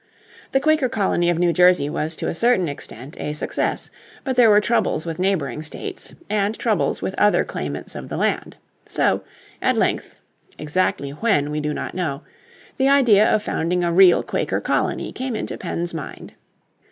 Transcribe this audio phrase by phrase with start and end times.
[0.51, 3.91] The Quaker colony of New Jersey was to a certain extent a success,
[4.23, 8.55] but there were troubles with neighbouring states, and troubles with other claimants of the land.
[8.87, 9.23] So
[9.61, 10.15] at length
[10.57, 12.23] (exactly when we do not know),
[12.77, 16.33] the idea of founding a real Quaker colony came into Penn's mind.